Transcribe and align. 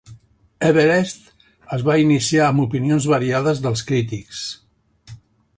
"Everest" 0.69 1.27
es 1.77 1.83
va 1.89 1.99
iniciar 2.05 2.47
amb 2.47 2.65
opinions 2.65 3.09
variades 3.15 3.65
dels 3.67 3.89
crítics. 3.91 4.45